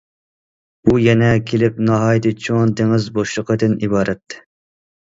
[0.89, 4.43] بۇ يەنە كېلىپ ناھايىتى چوڭ دېڭىز بوشلۇقىدىن ئىبارەت.